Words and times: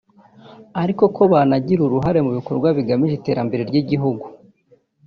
ariko 0.81 1.03
ko 1.15 1.21
banagira 1.31 1.79
n’uruhare 1.81 2.19
mu 2.25 2.31
bikorwa 2.37 2.67
bigamije 2.77 3.13
iterambere 3.17 3.61
ry’igihugu 3.69 4.25